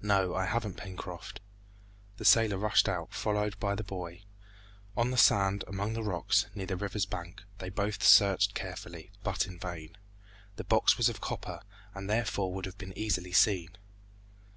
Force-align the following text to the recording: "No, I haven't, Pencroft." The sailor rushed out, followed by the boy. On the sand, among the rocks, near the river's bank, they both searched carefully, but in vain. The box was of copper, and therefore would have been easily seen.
"No, 0.00 0.32
I 0.36 0.44
haven't, 0.44 0.76
Pencroft." 0.76 1.40
The 2.18 2.24
sailor 2.24 2.56
rushed 2.56 2.88
out, 2.88 3.12
followed 3.12 3.58
by 3.58 3.74
the 3.74 3.82
boy. 3.82 4.22
On 4.96 5.10
the 5.10 5.16
sand, 5.16 5.64
among 5.66 5.92
the 5.94 6.04
rocks, 6.04 6.46
near 6.54 6.66
the 6.66 6.76
river's 6.76 7.04
bank, 7.04 7.42
they 7.58 7.68
both 7.68 8.00
searched 8.00 8.54
carefully, 8.54 9.10
but 9.24 9.44
in 9.48 9.58
vain. 9.58 9.98
The 10.54 10.62
box 10.62 10.96
was 10.96 11.08
of 11.08 11.20
copper, 11.20 11.62
and 11.96 12.08
therefore 12.08 12.54
would 12.54 12.64
have 12.66 12.78
been 12.78 12.96
easily 12.96 13.32
seen. 13.32 13.70